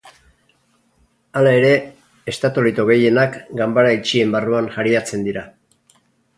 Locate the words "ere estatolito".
1.57-2.87